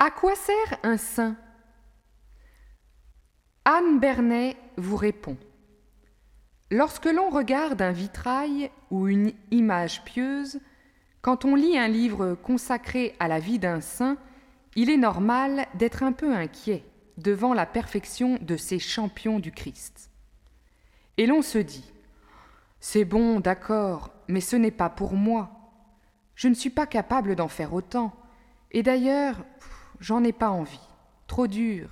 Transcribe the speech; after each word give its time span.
À 0.00 0.12
quoi 0.12 0.36
sert 0.36 0.78
un 0.84 0.96
saint? 0.96 1.36
Anne 3.64 3.98
Bernet 3.98 4.56
vous 4.76 4.94
répond. 4.94 5.36
Lorsque 6.70 7.06
l'on 7.06 7.30
regarde 7.30 7.82
un 7.82 7.90
vitrail 7.90 8.70
ou 8.92 9.08
une 9.08 9.32
image 9.50 10.04
pieuse, 10.04 10.60
quand 11.20 11.44
on 11.44 11.56
lit 11.56 11.76
un 11.76 11.88
livre 11.88 12.34
consacré 12.34 13.16
à 13.18 13.26
la 13.26 13.40
vie 13.40 13.58
d'un 13.58 13.80
saint, 13.80 14.18
il 14.76 14.88
est 14.88 14.96
normal 14.96 15.66
d'être 15.74 16.04
un 16.04 16.12
peu 16.12 16.32
inquiet 16.32 16.84
devant 17.16 17.52
la 17.52 17.66
perfection 17.66 18.38
de 18.40 18.56
ces 18.56 18.78
champions 18.78 19.40
du 19.40 19.50
Christ. 19.50 20.10
Et 21.16 21.26
l'on 21.26 21.42
se 21.42 21.58
dit 21.58 21.92
C'est 22.78 23.04
bon, 23.04 23.40
d'accord, 23.40 24.12
mais 24.28 24.40
ce 24.40 24.54
n'est 24.54 24.70
pas 24.70 24.90
pour 24.90 25.14
moi. 25.14 25.50
Je 26.36 26.46
ne 26.46 26.54
suis 26.54 26.70
pas 26.70 26.86
capable 26.86 27.34
d'en 27.34 27.48
faire 27.48 27.74
autant. 27.74 28.14
Et 28.70 28.84
d'ailleurs, 28.84 29.44
j'en 30.00 30.24
ai 30.24 30.32
pas 30.32 30.50
envie. 30.50 30.80
Trop 31.26 31.46
dur. 31.46 31.88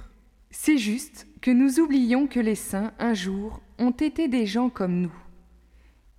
C'est 0.50 0.78
juste 0.78 1.26
que 1.40 1.50
nous 1.50 1.80
oublions 1.80 2.26
que 2.26 2.40
les 2.40 2.54
saints, 2.54 2.92
un 2.98 3.14
jour, 3.14 3.60
ont 3.78 3.90
été 3.90 4.28
des 4.28 4.46
gens 4.46 4.70
comme 4.70 5.00
nous, 5.00 5.14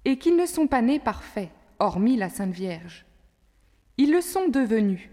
et 0.06 0.18
qu'ils 0.18 0.36
ne 0.36 0.46
sont 0.46 0.68
pas 0.68 0.82
nés 0.82 1.00
parfaits, 1.00 1.50
hormis 1.80 2.18
la 2.18 2.30
Sainte 2.30 2.54
Vierge. 2.54 3.06
Ils 3.98 4.12
le 4.12 4.22
sont 4.22 4.48
devenus, 4.48 5.10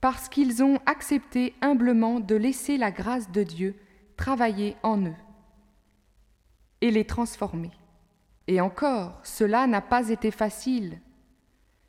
parce 0.00 0.28
qu'ils 0.28 0.62
ont 0.62 0.78
accepté 0.86 1.54
humblement 1.60 2.20
de 2.20 2.34
laisser 2.34 2.78
la 2.78 2.90
grâce 2.90 3.30
de 3.30 3.42
Dieu 3.42 3.76
travailler 4.16 4.76
en 4.82 5.02
eux 5.02 5.16
et 6.80 6.90
les 6.90 7.04
transformer. 7.04 7.70
Et 8.46 8.60
encore, 8.60 9.20
cela 9.22 9.66
n'a 9.66 9.80
pas 9.82 10.08
été 10.08 10.30
facile. 10.30 11.00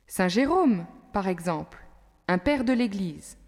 Saint 0.06 0.28
Jérôme, 0.28 0.86
par 1.12 1.28
exemple, 1.28 1.84
un 2.28 2.38
père 2.38 2.64
de 2.64 2.72
l'Église, 2.72 3.38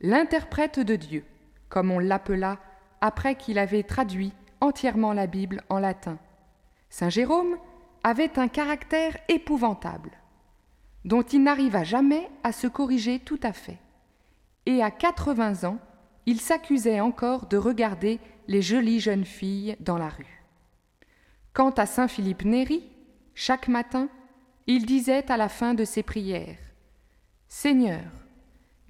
l'interprète 0.00 0.80
de 0.80 0.96
Dieu, 0.96 1.24
comme 1.68 1.90
on 1.90 1.98
l'appela 1.98 2.58
après 3.00 3.34
qu'il 3.36 3.58
avait 3.58 3.82
traduit 3.82 4.32
entièrement 4.60 5.12
la 5.12 5.26
Bible 5.26 5.62
en 5.68 5.78
latin. 5.78 6.18
Saint 6.90 7.10
Jérôme 7.10 7.56
avait 8.02 8.38
un 8.38 8.48
caractère 8.48 9.16
épouvantable, 9.28 10.10
dont 11.04 11.22
il 11.22 11.42
n'arriva 11.42 11.84
jamais 11.84 12.28
à 12.42 12.52
se 12.52 12.66
corriger 12.66 13.18
tout 13.18 13.40
à 13.42 13.52
fait. 13.52 13.78
Et 14.66 14.82
à 14.82 14.90
80 14.90 15.64
ans, 15.68 15.78
il 16.26 16.40
s'accusait 16.40 17.00
encore 17.00 17.46
de 17.46 17.56
regarder 17.56 18.20
les 18.48 18.62
jolies 18.62 19.00
jeunes 19.00 19.26
filles 19.26 19.76
dans 19.80 19.98
la 19.98 20.08
rue. 20.08 20.44
Quant 21.52 21.70
à 21.70 21.86
saint 21.86 22.08
Philippe 22.08 22.44
Néri, 22.44 22.84
chaque 23.34 23.68
matin, 23.68 24.08
il 24.66 24.86
disait 24.86 25.30
à 25.30 25.36
la 25.36 25.48
fin 25.48 25.74
de 25.74 25.84
ses 25.84 26.02
prières 26.02 26.58
Seigneur, 27.48 28.02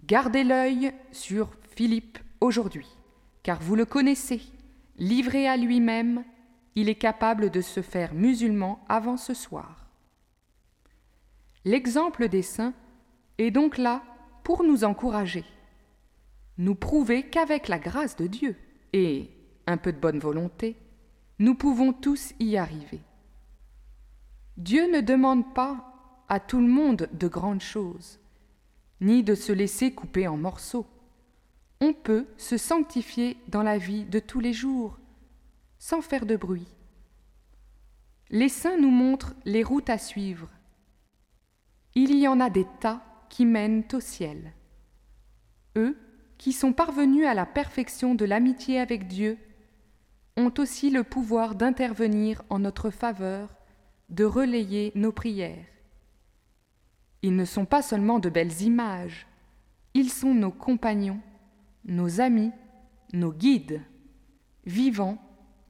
gardez 0.06 0.44
l'œil 0.44 0.92
sur 1.12 1.50
Philippe 1.74 2.19
aujourd'hui, 2.41 2.88
car 3.42 3.60
vous 3.60 3.74
le 3.74 3.84
connaissez, 3.84 4.42
livré 4.96 5.48
à 5.48 5.56
lui-même, 5.56 6.24
il 6.74 6.88
est 6.88 6.94
capable 6.96 7.50
de 7.50 7.61
se 7.61 7.83
faire 7.83 8.14
musulman 8.14 8.84
avant 8.88 9.16
ce 9.16 9.34
soir. 9.34 9.88
L'exemple 11.64 12.28
des 12.28 12.42
saints 12.42 12.74
est 13.38 13.50
donc 13.50 13.78
là 13.78 14.02
pour 14.42 14.64
nous 14.64 14.84
encourager, 14.84 15.44
nous 16.58 16.74
prouver 16.74 17.22
qu'avec 17.22 17.68
la 17.68 17.78
grâce 17.78 18.16
de 18.16 18.27
Dieu 18.27 18.56
et 18.92 19.30
un 19.66 19.78
peu 19.78 19.92
de 19.92 19.98
bonne 19.98 20.18
volonté, 20.18 20.77
nous 21.39 21.55
pouvons 21.55 21.92
tous 21.92 22.34
y 22.39 22.56
arriver. 22.56 23.00
Dieu 24.56 24.90
ne 24.92 25.00
demande 25.00 25.55
pas 25.55 26.24
à 26.29 26.39
tout 26.39 26.61
le 26.61 26.68
monde 26.68 27.08
de 27.12 27.29
grandes 27.29 27.62
choses, 27.62 28.20
ni 29.00 29.22
de 29.22 29.34
se 29.34 29.52
laisser 29.52 29.92
couper 29.92 30.28
en 30.28 30.36
morceaux. 30.36 30.86
On 31.80 31.92
peut 31.92 32.27
se 32.36 32.56
sanctifier 32.56 33.36
dans 33.48 33.62
la 33.62 33.78
vie 33.78 34.05
de 34.05 34.18
tous 34.18 34.40
les 34.40 34.52
jours, 34.52 34.98
sans 35.78 36.00
faire 36.00 36.27
de 36.27 36.36
bruit. 36.36 36.68
Les 38.30 38.48
saints 38.48 38.78
nous 38.78 38.90
montrent 38.90 39.34
les 39.44 39.62
routes 39.62 39.90
à 39.90 39.98
suivre. 39.98 40.48
Il 41.94 42.16
y 42.16 42.27
en 42.27 42.40
a 42.40 42.50
des 42.50 42.66
tas 42.80 43.02
qui 43.28 43.44
mènent 43.46 43.84
au 43.92 44.00
ciel. 44.00 44.52
Eux, 45.76 45.96
qui 46.38 46.52
sont 46.52 46.72
parvenus 46.72 47.26
à 47.26 47.34
la 47.34 47.46
perfection 47.46 48.14
de 48.14 48.24
l'amitié 48.24 48.80
avec 48.80 49.06
Dieu, 49.06 49.38
ont 50.36 50.52
aussi 50.58 50.90
le 50.90 51.05
pouvoir 51.05 51.55
d'intervenir 51.55 52.42
en 52.50 52.58
notre 52.58 52.90
faveur, 52.90 53.55
de 54.08 54.24
relayer 54.24 54.92
nos 54.94 55.12
prières. 55.12 55.64
Ils 57.24 57.35
ne 57.35 57.46
sont 57.46 57.64
pas 57.64 57.80
seulement 57.80 58.18
de 58.18 58.29
belles 58.29 58.61
images, 58.61 59.27
ils 59.95 60.11
sont 60.11 60.35
nos 60.35 60.51
compagnons, 60.51 61.23
nos 61.86 62.20
amis, 62.20 62.52
nos 63.14 63.33
guides, 63.33 63.80
vivants 64.67 65.17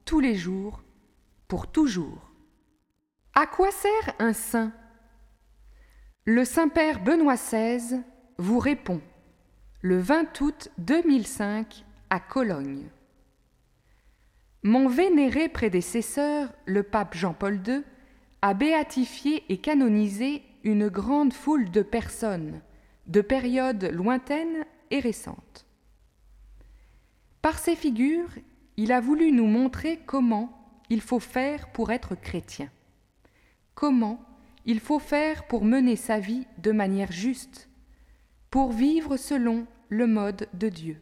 tous 0.03 0.19
les 0.19 0.35
jours, 0.35 0.83
pour 1.47 1.71
toujours. 1.71 2.29
À 3.33 3.47
quoi 3.47 3.71
sert 3.71 4.15
un 4.19 4.33
saint? 4.33 4.73
Le 6.25 6.43
Saint-Père 6.43 7.01
Benoît 7.01 7.35
XVI 7.35 8.01
vous 8.37 8.59
répond 8.59 8.99
le 9.79 9.97
20 9.97 10.41
août 10.41 10.69
2005 10.79 11.85
à 12.09 12.19
Cologne. 12.19 12.89
Mon 14.61 14.89
vénéré 14.89 15.47
prédécesseur, 15.47 16.51
le 16.65 16.83
pape 16.83 17.15
Jean-Paul 17.15 17.61
II, 17.65 17.81
a 18.41 18.53
béatifié 18.53 19.45
et 19.47 19.59
canonisé 19.59 20.43
une 20.65 20.89
grande 20.89 21.31
foule 21.31 21.69
de 21.69 21.83
personnes, 21.83 22.59
de 23.05 23.21
périodes 23.21 23.85
lointaines 23.85 24.65
et 24.89 24.99
récentes. 24.99 25.65
Par 27.43 27.59
ces 27.59 27.75
figures, 27.75 28.31
il 28.75 28.91
a 28.91 28.99
voulu 28.99 29.31
nous 29.31 29.45
montrer 29.45 29.99
comment 30.07 30.81
il 30.89 31.01
faut 31.01 31.19
faire 31.19 31.71
pour 31.71 31.91
être 31.91 32.15
chrétien, 32.15 32.71
comment 33.75 34.19
il 34.65 34.79
faut 34.79 34.97
faire 34.97 35.45
pour 35.45 35.63
mener 35.63 35.95
sa 35.95 36.19
vie 36.19 36.47
de 36.57 36.71
manière 36.71 37.11
juste, 37.11 37.69
pour 38.49 38.71
vivre 38.71 39.17
selon 39.17 39.67
le 39.89 40.07
mode 40.07 40.49
de 40.53 40.69
Dieu. 40.69 40.99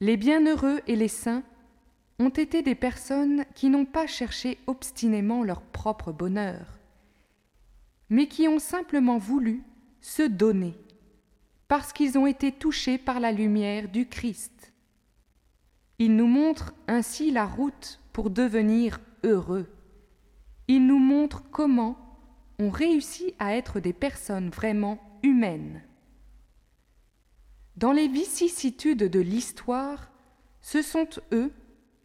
Les 0.00 0.16
bienheureux 0.16 0.80
et 0.86 0.96
les 0.96 1.08
saints 1.08 1.42
ont 2.18 2.30
été 2.30 2.62
des 2.62 2.74
personnes 2.74 3.44
qui 3.54 3.68
n'ont 3.68 3.84
pas 3.84 4.06
cherché 4.06 4.58
obstinément 4.66 5.42
leur 5.42 5.60
propre 5.60 6.12
bonheur, 6.12 6.75
mais 8.08 8.28
qui 8.28 8.48
ont 8.48 8.58
simplement 8.58 9.18
voulu 9.18 9.62
se 10.00 10.22
donner, 10.22 10.74
parce 11.68 11.92
qu'ils 11.92 12.18
ont 12.18 12.26
été 12.26 12.52
touchés 12.52 12.98
par 12.98 13.20
la 13.20 13.32
lumière 13.32 13.88
du 13.88 14.06
Christ. 14.06 14.72
Ils 15.98 16.14
nous 16.14 16.26
montrent 16.26 16.74
ainsi 16.88 17.30
la 17.30 17.46
route 17.46 18.00
pour 18.12 18.30
devenir 18.30 19.00
heureux. 19.24 19.66
Ils 20.68 20.86
nous 20.86 20.98
montrent 20.98 21.42
comment 21.50 21.96
on 22.58 22.70
réussit 22.70 23.34
à 23.38 23.56
être 23.56 23.80
des 23.80 23.92
personnes 23.92 24.50
vraiment 24.50 24.98
humaines. 25.22 25.82
Dans 27.76 27.92
les 27.92 28.08
vicissitudes 28.08 29.04
de 29.04 29.20
l'histoire, 29.20 30.10
ce 30.62 30.82
sont 30.82 31.08
eux 31.32 31.52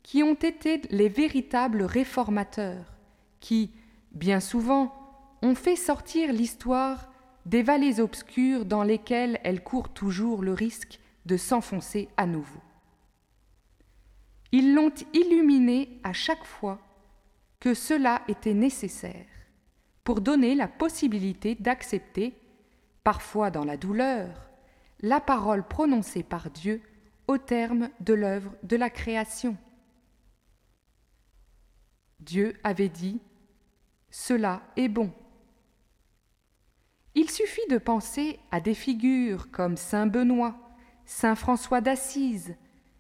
qui 0.04 0.24
ont 0.24 0.34
été 0.34 0.82
les 0.90 1.08
véritables 1.10 1.84
réformateurs, 1.84 2.94
qui, 3.40 3.72
bien 4.12 4.40
souvent, 4.40 4.94
ont 5.42 5.56
fait 5.56 5.76
sortir 5.76 6.32
l'histoire 6.32 7.12
des 7.46 7.64
vallées 7.64 8.00
obscures 8.00 8.66
dans 8.66 8.84
lesquelles 8.84 9.40
elle 9.44 9.64
court 9.64 9.90
toujours 9.90 10.44
le 10.44 10.54
risque 10.54 11.00
de 11.26 11.38
s'enfoncer 11.38 12.10
à 12.18 12.26
nouveau. 12.26 12.62
Ils 14.52 14.74
l'ont 14.76 14.94
illuminée 15.14 16.00
à 16.04 16.14
chaque 16.14 16.44
fois 16.44 16.80
que 17.60 17.74
cela 17.74 18.22
était 18.28 18.54
nécessaire 18.54 19.26
pour 20.04 20.22
donner 20.22 20.56
la 20.56 20.68
possibilité 20.68 21.56
d'accepter, 21.56 22.36
parfois 23.04 23.52
dans 23.52 23.64
la 23.64 23.78
douleur, 23.78 24.50
la 25.02 25.20
parole 25.20 25.68
prononcée 25.68 26.24
par 26.24 26.50
Dieu 26.50 26.82
au 27.28 27.38
terme 27.38 27.90
de 28.00 28.14
l'œuvre 28.14 28.52
de 28.64 28.76
la 28.76 28.90
création. 28.90 29.58
Dieu 32.20 32.60
avait 32.64 32.90
dit 32.90 33.20
Cela 34.10 34.62
est 34.76 34.90
bon. 34.90 35.12
Il 37.32 37.48
suffit 37.48 37.68
de 37.70 37.78
penser 37.78 38.40
à 38.52 38.60
des 38.60 38.74
figures 38.74 39.52
comme 39.52 39.78
Saint 39.78 40.06
Benoît, 40.06 40.54
Saint 41.06 41.36
François 41.36 41.80
d'Assise, 41.80 42.58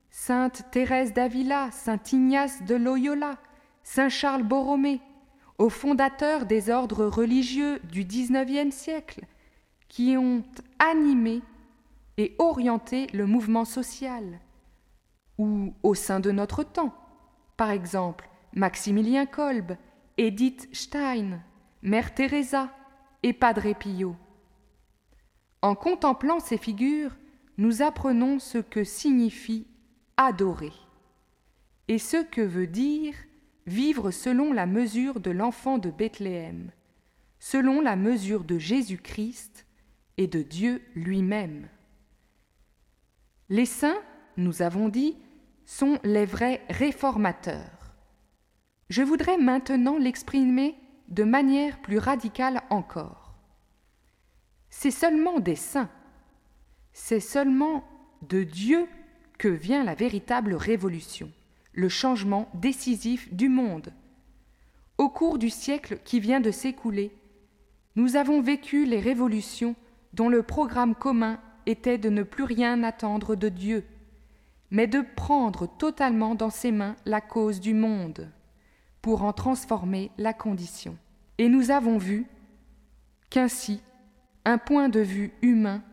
Sainte 0.09 0.63
Thérèse 0.71 1.11
d'Avila, 1.11 1.69
Saint 1.71 1.99
Ignace 2.13 2.63
de 2.63 2.75
Loyola, 2.75 3.39
Saint 3.83 4.07
Charles 4.07 4.43
Borromée, 4.43 5.01
aux 5.57 5.67
fondateurs 5.67 6.45
des 6.45 6.69
ordres 6.69 7.07
religieux 7.07 7.79
du 7.91 8.05
XIXe 8.05 8.73
siècle, 8.73 9.25
qui 9.89 10.15
ont 10.15 10.43
animé 10.79 11.41
et 12.15 12.33
orienté 12.39 13.07
le 13.07 13.25
mouvement 13.25 13.65
social, 13.65 14.39
ou 15.39 15.73
au 15.83 15.93
sein 15.93 16.21
de 16.21 16.31
notre 16.31 16.63
temps, 16.63 16.95
par 17.57 17.69
exemple 17.69 18.29
Maximilien 18.53 19.25
Kolb, 19.25 19.75
Edith 20.17 20.69
Stein, 20.71 21.41
Mère 21.81 22.13
Teresa 22.13 22.69
et 23.23 23.33
Padre 23.33 23.73
Pio. 23.73 24.15
En 25.61 25.75
contemplant 25.75 26.39
ces 26.39 26.57
figures, 26.57 27.15
nous 27.57 27.81
apprenons 27.81 28.39
ce 28.39 28.57
que 28.57 28.83
signifie 28.83 29.67
adorer 30.17 30.73
et 31.87 31.97
ce 31.97 32.17
que 32.23 32.41
veut 32.41 32.67
dire 32.67 33.13
vivre 33.67 34.11
selon 34.11 34.53
la 34.53 34.65
mesure 34.65 35.19
de 35.19 35.31
l'enfant 35.31 35.77
de 35.77 35.91
Bethléem, 35.91 36.71
selon 37.39 37.81
la 37.81 37.95
mesure 37.95 38.43
de 38.43 38.57
Jésus-Christ 38.57 39.65
et 40.17 40.27
de 40.27 40.41
Dieu 40.41 40.81
lui-même. 40.95 41.67
Les 43.49 43.65
saints, 43.65 44.01
nous 44.37 44.61
avons 44.61 44.89
dit, 44.89 45.17
sont 45.65 45.99
les 46.03 46.25
vrais 46.25 46.61
réformateurs. 46.69 47.93
Je 48.89 49.03
voudrais 49.03 49.37
maintenant 49.37 49.97
l'exprimer 49.97 50.75
de 51.11 51.23
manière 51.25 51.79
plus 51.81 51.97
radicale 51.97 52.61
encore. 52.69 53.33
C'est 54.69 54.91
seulement 54.91 55.39
des 55.39 55.57
saints, 55.57 55.89
c'est 56.93 57.19
seulement 57.19 57.83
de 58.27 58.43
Dieu 58.43 58.87
que 59.37 59.49
vient 59.49 59.83
la 59.83 59.93
véritable 59.93 60.53
révolution, 60.53 61.29
le 61.73 61.89
changement 61.89 62.49
décisif 62.53 63.31
du 63.33 63.49
monde. 63.49 63.93
Au 64.97 65.09
cours 65.09 65.37
du 65.37 65.49
siècle 65.49 65.99
qui 66.05 66.19
vient 66.19 66.39
de 66.39 66.51
s'écouler, 66.51 67.11
nous 67.97 68.15
avons 68.15 68.41
vécu 68.41 68.85
les 68.85 68.99
révolutions 68.99 69.75
dont 70.13 70.29
le 70.29 70.43
programme 70.43 70.95
commun 70.95 71.39
était 71.65 71.97
de 71.97 72.09
ne 72.09 72.23
plus 72.23 72.45
rien 72.45 72.83
attendre 72.83 73.35
de 73.35 73.49
Dieu, 73.49 73.83
mais 74.69 74.87
de 74.87 75.03
prendre 75.15 75.67
totalement 75.77 76.35
dans 76.35 76.49
ses 76.49 76.71
mains 76.71 76.95
la 77.05 77.19
cause 77.19 77.59
du 77.59 77.73
monde, 77.73 78.31
pour 79.01 79.23
en 79.23 79.33
transformer 79.33 80.11
la 80.17 80.33
condition. 80.33 80.97
Et 81.37 81.49
nous 81.49 81.71
avons 81.71 81.97
vu 81.97 82.27
qu'ainsi, 83.29 83.81
un 84.45 84.57
point 84.57 84.89
de 84.89 84.99
vue 84.99 85.33
humain 85.41 85.83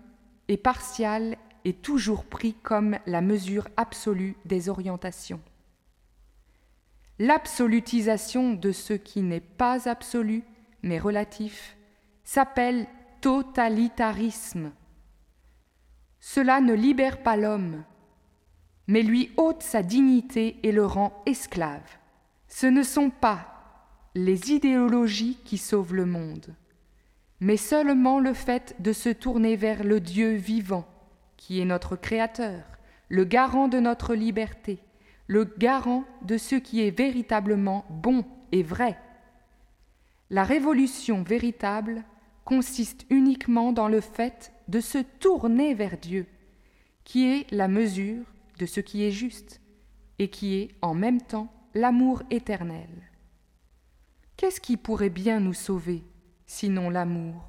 et 0.49 0.57
partial 0.57 1.37
est 1.65 1.83
toujours 1.83 2.25
pris 2.25 2.55
comme 2.55 2.99
la 3.07 3.21
mesure 3.21 3.69
absolue 3.77 4.37
des 4.45 4.69
orientations. 4.69 5.41
L'absolutisation 7.19 8.55
de 8.55 8.73
ce 8.73 8.93
qui 8.93 9.23
n'est 9.23 9.41
pas 9.41 9.89
absolu, 9.89 10.45
mais 10.83 10.99
relatif, 10.99 11.77
s'appelle 12.25 12.87
totalitarisme. 13.21 14.73
Cela 16.21 16.61
ne 16.61 16.75
libère 16.75 17.23
pas 17.23 17.37
l'homme, 17.37 17.85
mais 18.87 19.03
lui 19.03 19.33
ôte 19.37 19.63
sa 19.63 19.83
dignité 19.83 20.59
et 20.63 20.73
le 20.73 20.87
rend 20.87 21.23
esclave. 21.27 21.99
Ce 22.49 22.67
ne 22.67 22.83
sont 22.83 23.11
pas 23.11 23.47
les 24.15 24.53
idéologies 24.53 25.39
qui 25.45 25.59
sauvent 25.59 25.95
le 25.95 26.07
monde, 26.07 26.55
mais 27.41 27.57
seulement 27.57 28.19
le 28.19 28.33
fait 28.33 28.75
de 28.81 28.93
se 28.93 29.11
tourner 29.11 29.55
vers 29.55 29.85
le 29.85 30.01
Dieu 30.01 30.33
vivant, 30.33 30.89
qui 31.37 31.61
est 31.61 31.65
notre 31.65 31.95
Créateur, 31.95 32.65
le 33.09 33.25
garant 33.25 33.69
de 33.69 33.79
notre 33.79 34.15
liberté, 34.15 34.79
le 35.27 35.45
garant 35.45 36.05
de 36.23 36.39
ce 36.39 36.57
qui 36.57 36.81
est 36.83 36.91
véritablement 36.91 37.85
bon 37.91 38.25
et 38.51 38.63
vrai. 38.63 38.99
La 40.31 40.43
révolution 40.43 41.23
véritable 41.23 42.03
consiste 42.45 43.05
uniquement 43.11 43.73
dans 43.73 43.89
le 43.89 44.01
fait 44.01 44.53
de 44.69 44.81
se 44.81 44.99
tourner 44.99 45.75
vers 45.75 45.99
Dieu, 45.99 46.27
qui 47.05 47.27
est 47.27 47.51
la 47.53 47.69
mesure 47.69 48.25
de 48.59 48.67
ce 48.67 48.81
qui 48.81 49.05
est 49.05 49.11
juste 49.11 49.61
et 50.19 50.29
qui 50.29 50.57
est 50.57 50.71
en 50.83 50.95
même 50.95 51.21
temps 51.21 51.53
l'amour 51.79 52.25
éternel. 52.29 52.89
Qu'est-ce 54.37 54.61
qui 54.61 54.77
pourrait 54.77 55.11
bien 55.11 55.39
nous 55.39 55.55
sauver, 55.55 56.03
sinon 56.45 56.91
l'amour? 56.91 57.48